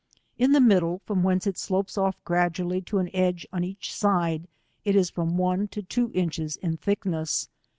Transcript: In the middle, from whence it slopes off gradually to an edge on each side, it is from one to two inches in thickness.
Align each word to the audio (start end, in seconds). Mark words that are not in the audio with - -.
In 0.39 0.51
the 0.51 0.59
middle, 0.59 0.99
from 1.05 1.21
whence 1.21 1.45
it 1.45 1.59
slopes 1.59 1.95
off 1.95 2.17
gradually 2.23 2.81
to 2.81 2.97
an 2.97 3.11
edge 3.13 3.45
on 3.53 3.63
each 3.63 3.93
side, 3.93 4.47
it 4.83 4.95
is 4.95 5.11
from 5.11 5.37
one 5.37 5.67
to 5.67 5.83
two 5.83 6.09
inches 6.15 6.55
in 6.57 6.77
thickness. 6.77 7.49